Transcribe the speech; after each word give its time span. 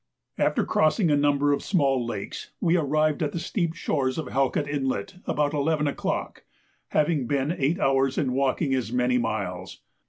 After 0.39 0.63
crossing 0.65 1.11
a 1.11 1.15
number 1.15 1.53
of 1.53 1.61
small 1.61 2.03
lakes, 2.03 2.49
we 2.59 2.75
arrived 2.75 3.21
at 3.21 3.33
the 3.33 3.39
steep 3.39 3.75
shores 3.75 4.17
of 4.17 4.25
Halkett 4.29 4.67
Inlet 4.67 5.17
about 5.27 5.53
11 5.53 5.85
o'clock, 5.85 6.43
having 6.87 7.27
been 7.27 7.51
eight 7.51 7.79
hours 7.79 8.17
in 8.17 8.33
walking 8.33 8.73
as 8.73 8.91
many 8.91 9.19
miles. 9.19 9.81